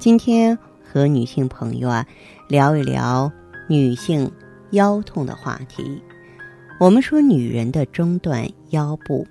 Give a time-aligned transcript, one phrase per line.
[0.00, 2.06] 今天和女性朋友啊
[2.48, 3.30] 聊一聊
[3.68, 4.32] 女性
[4.70, 6.02] 腰痛的话题。
[6.78, 9.26] 我们说女人的中段腰部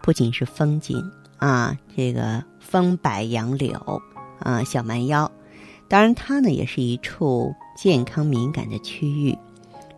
[0.00, 0.98] 不仅是风景
[1.36, 3.78] 啊，这个风摆杨柳
[4.38, 5.30] 啊，小蛮腰，
[5.88, 9.36] 当然它呢也是一处健康敏感的区域。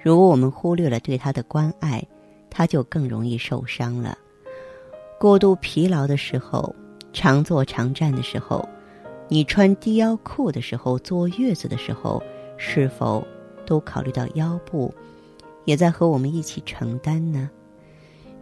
[0.02, 2.04] 如果我们忽略了对它的关爱，
[2.51, 4.18] 它就更容易受伤了。
[5.20, 6.74] 过度疲劳的时候，
[7.12, 8.68] 常坐常站的时候。
[9.32, 12.20] 你穿低腰裤的时候，坐月子的时候，
[12.56, 13.24] 是否
[13.64, 14.92] 都考虑到腰部，
[15.64, 17.48] 也在和我们一起承担呢？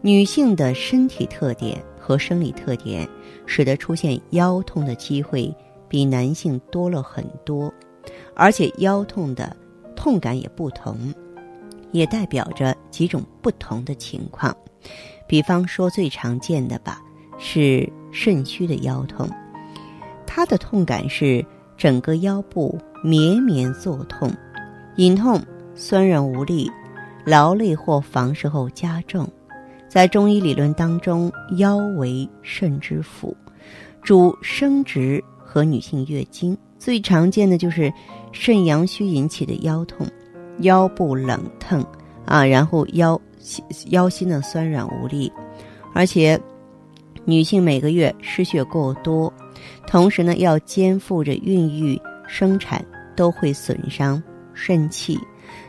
[0.00, 3.06] 女性的身体特点和生理特点，
[3.44, 5.54] 使得出现腰痛的机会
[5.90, 7.70] 比男性多了很多，
[8.34, 9.54] 而且腰痛的
[9.94, 11.12] 痛感也不同，
[11.92, 14.56] 也代表着几种不同的情况。
[15.26, 17.02] 比方说最常见的吧，
[17.38, 19.28] 是肾虚的腰痛。
[20.30, 21.44] 它的痛感是
[21.76, 24.30] 整个腰部绵绵作痛，
[24.96, 25.42] 隐痛、
[25.74, 26.70] 酸软无力、
[27.24, 29.26] 劳累或房事后加重。
[29.88, 33.34] 在中医理论当中，腰为肾之府，
[34.02, 36.56] 主生殖和女性月经。
[36.78, 37.90] 最常见的就是
[38.30, 40.06] 肾阳虚引起的腰痛，
[40.58, 41.84] 腰部冷疼
[42.26, 43.18] 啊，然后腰
[43.88, 45.32] 腰心的酸软无力，
[45.94, 46.38] 而且
[47.24, 49.32] 女性每个月失血过多。
[49.86, 52.84] 同时呢，要肩负着孕育、生产
[53.16, 55.18] 都会损伤肾气。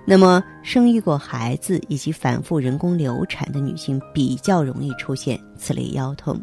[0.05, 6.37] 那么，生育过孩子以及反复人工流产的女性比较容易出现此类腰痛。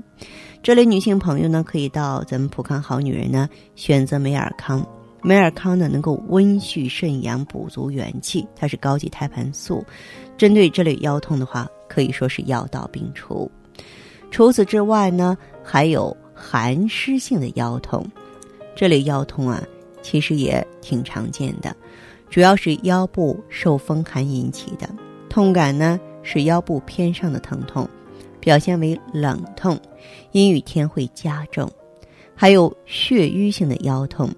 [0.63, 4.87] 这类女性朋友呢，可以到咱们普康好女人呢选择美尔康。
[5.23, 9.85] 美尔康呢，能够温煦肾阳、补足元气，它是高级胎盘素。
[10.39, 13.51] 针对这类腰痛的话，可以说是药到病除。
[14.31, 16.17] 除此之外呢，还有。
[16.37, 18.07] 寒湿性的腰痛，
[18.77, 19.63] 这类腰痛啊，
[20.03, 21.75] 其实也挺常见的，
[22.29, 24.87] 主要是腰部受风寒引起的，
[25.31, 27.89] 痛感呢是腰部偏上的疼痛，
[28.39, 29.81] 表现为冷痛，
[30.33, 31.69] 阴雨天会加重。
[32.35, 34.29] 还有血瘀性的腰痛，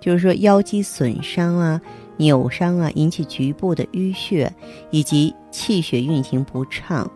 [0.00, 1.78] 就是说腰肌损伤啊、
[2.16, 4.50] 扭伤啊，引起局部的淤血
[4.90, 7.08] 以及气血运行不畅，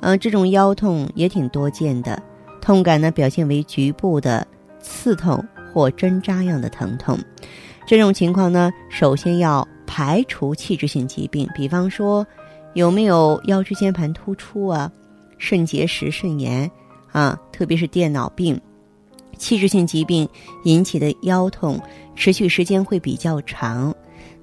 [0.00, 2.22] 嗯，这种腰痛也挺多见的。
[2.68, 4.46] 痛感呢，表现为局部的
[4.78, 5.42] 刺痛
[5.72, 7.18] 或针扎样的疼痛。
[7.86, 12.26] 这种情况呢，首先要排除器质性疾病，比方说
[12.74, 14.92] 有没有腰椎间盘突出啊、
[15.38, 16.70] 肾结石、肾炎
[17.10, 18.60] 啊，特别是电脑病、
[19.38, 20.28] 器质性疾病
[20.64, 21.80] 引起的腰痛，
[22.14, 23.94] 持续时间会比较长。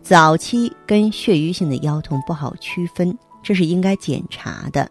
[0.02, 4.90] 早期跟血瘀性的腰痛不好区分，这是应该检查的。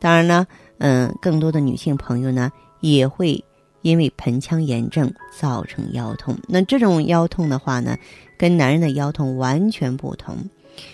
[0.00, 0.44] 当然呢，
[0.78, 2.50] 嗯，更多的女性朋友呢。
[2.92, 3.42] 也会
[3.80, 6.36] 因为盆腔炎症造成腰痛。
[6.46, 7.96] 那这种腰痛的话呢，
[8.36, 10.36] 跟男人的腰痛完全不同。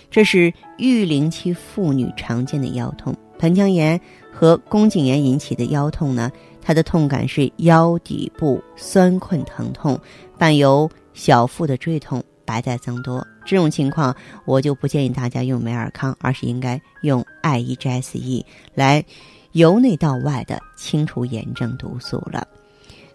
[0.08, 3.12] 这是育龄期妇女常见的腰痛。
[3.40, 4.00] 盆腔炎
[4.32, 6.30] 和宫颈炎引起的腰痛呢，
[6.62, 9.98] 它的痛感是腰底部酸困疼痛，
[10.38, 13.26] 伴有小腹的坠痛、白带增多。
[13.44, 14.14] 这种情况，
[14.44, 19.04] 我就不建议大家用美尔康，而是应该用 I E G S E 来。
[19.52, 22.46] 由内到外的清除炎症毒素了。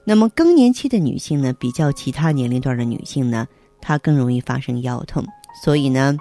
[0.03, 3.47] 那么更年期的女性呢，比较其他年龄段的女性呢，
[3.81, 5.25] 她更容易发生腰痛。
[5.63, 6.15] 所以呢，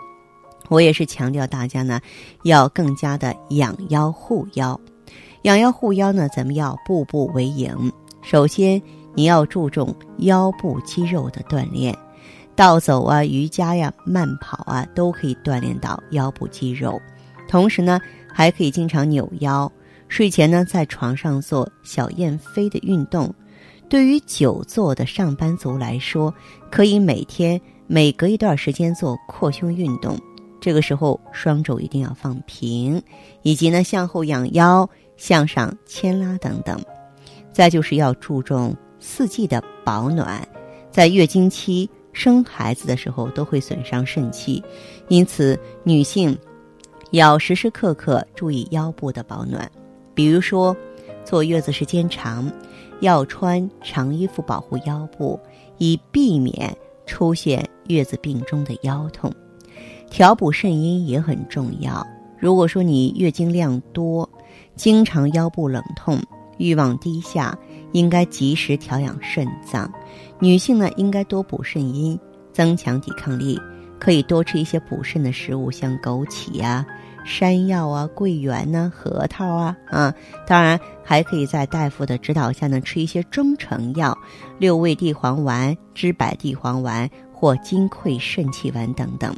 [0.69, 2.01] 我也是强调大家呢，
[2.45, 4.81] 要更加的养腰护腰。
[5.43, 7.93] 养腰护腰呢，咱们要步步为营。
[8.23, 8.81] 首先，
[9.15, 11.94] 你要注重腰部肌肉的锻炼，
[12.56, 16.99] 倒走啊、瑜伽呀、慢跑啊，都可以锻炼到腰部肌肉。
[17.47, 18.00] 同时呢，
[18.33, 19.71] 还可以经常扭腰。
[20.09, 23.35] 睡前呢，在床上做小燕飞的运动，
[23.89, 26.33] 对于久坐的上班族来说，
[26.71, 30.19] 可以每天每隔一段时间做扩胸运动。
[30.61, 33.03] 这个时候，双肘一定要放平，
[33.43, 36.81] 以及呢向后仰腰、向上牵拉等等。
[37.53, 40.47] 再就是要注重四季的保暖，
[40.91, 44.62] 在月经期、生孩子的时候都会损伤肾气，
[45.09, 46.37] 因此女性
[47.11, 49.71] 要时时刻刻注意腰部的保暖。
[50.14, 50.76] 比如说，
[51.25, 52.50] 坐月子时间长，
[53.00, 55.38] 要穿长衣服保护腰部，
[55.78, 56.75] 以避免
[57.06, 59.32] 出现月子病中的腰痛。
[60.11, 62.06] 调补肾阴也很重要。
[62.38, 64.28] 如果说你月经量多，
[64.76, 66.20] 经常腰部冷痛、
[66.58, 67.58] 欲望低下，
[67.93, 69.93] 应该及时调养肾脏。
[70.38, 72.19] 女性呢，应该多补肾阴，
[72.52, 73.61] 增强抵抗力。
[73.99, 76.84] 可以多吃一些补肾的食物，像枸杞呀、
[77.25, 80.15] 山药啊、桂圆呐、核桃啊啊。
[80.47, 84.17] 当然，还可以在大夫的指导下呢，吃一些中成药，
[84.59, 89.35] 六味地黄丸、知柏地黄丸或金匮肾气丸等等。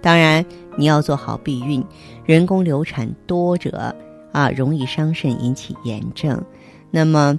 [0.00, 0.44] 当然，
[0.76, 1.82] 你要做好避孕。
[2.26, 3.94] 人工流产多者
[4.32, 6.40] 啊，容易伤肾，引起炎症。
[6.90, 7.38] 那么，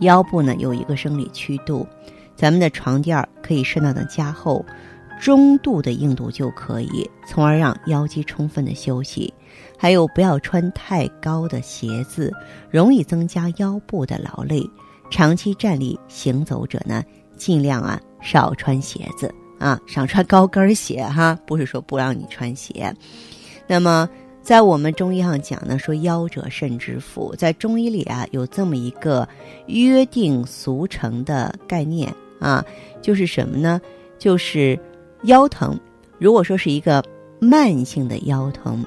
[0.00, 1.86] 腰部呢有一个生理曲度，
[2.34, 4.64] 咱们的床垫可以适当的加厚。
[5.20, 9.32] 中度的硬度就可以，从而让腰肌充分的休息。
[9.78, 12.32] 还有，不要穿太高的鞋子，
[12.70, 14.62] 容易增加腰部的劳累。
[15.10, 17.02] 长期站立行走者呢，
[17.36, 21.38] 尽量啊少穿鞋子啊，少穿高跟鞋哈。
[21.46, 22.94] 不是说不让你穿鞋。
[23.66, 24.08] 那么，
[24.42, 29.28] 在我们中医上讲呢，说腰者肾之府，在中医里啊有这么一个
[29.66, 32.64] 约定俗成的概念啊，
[33.00, 33.80] 就是什么呢？
[34.18, 34.78] 就是。
[35.22, 35.78] 腰疼，
[36.18, 37.02] 如果说是一个
[37.40, 38.84] 慢性的腰疼，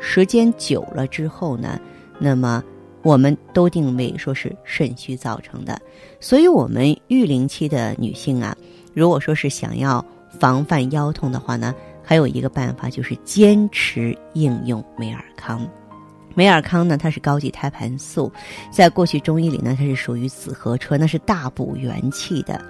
[0.00, 1.78] 时间久了之后呢，
[2.18, 2.62] 那么
[3.02, 5.80] 我们都定位说是肾虚造成的。
[6.20, 8.56] 所以，我们育龄期的女性啊，
[8.94, 10.04] 如果说是想要
[10.38, 15.68] 防范腰痛的话呢，还有一个办法就是坚持应用美尔康。
[16.34, 18.32] 美尔康呢，它是高级胎盘素，
[18.70, 22.62] 在过去中医里呢，它是属于紫河车，那是大补元气的。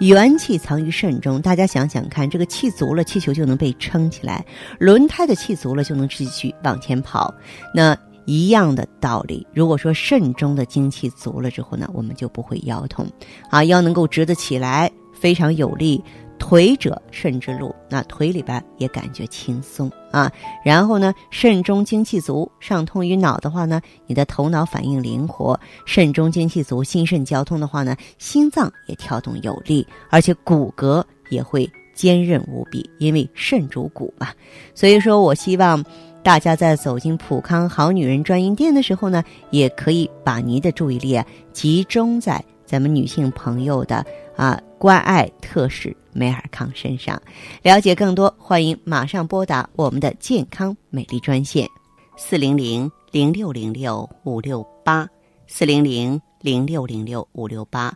[0.00, 4.44] 元气藏于肾中，大家想想看，这个气足了，气球就能被撑起来；
[4.78, 7.32] 轮胎的气足了，就能继续往前跑。
[7.74, 7.96] 那
[8.26, 13.06] 一样的道理，如果说肾中的精气足了之后呢，我们就不会腰痛，
[13.50, 16.02] 啊，腰能够直得起来，非常有力。
[16.40, 20.32] 腿者肾之路，那腿里边也感觉轻松啊。
[20.64, 25.54] 然后呢，肾中精气足，上通于脑的话呢，你的头脑反应灵活；
[25.86, 34.28] 肾中精气足，心肾交通的话呢，心脏也跳动有力，而且骨骼也会坚韧无比，因为肾主骨嘛。
[34.74, 35.84] 所以说我希望
[36.22, 44.04] 大家在走进普康好女人专营店的时候呢，也可以把您的注意力啊集中在咱们女性朋友的
[44.40, 45.94] 啊关爱特使。
[46.12, 47.22] 梅尔康身上，
[47.62, 51.68] 了解更多，欢迎马上拨打我们的健康美丽专线：
[52.16, 55.08] 四零零零六零六五六八，
[55.46, 57.94] 四零零零六零六五六八。